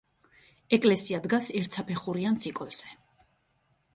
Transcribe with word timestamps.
ეკლესია 0.77 1.19
დგას 1.25 1.51
ერთსაფეხურიან 1.59 2.41
ცოკოლზე. 2.45 2.97